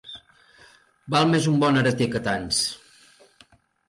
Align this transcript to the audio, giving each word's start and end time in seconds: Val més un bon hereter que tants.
Val 1.15 1.29
més 1.33 1.49
un 1.51 1.59
bon 1.63 1.77
hereter 1.81 2.07
que 2.15 2.21
tants. 2.29 2.63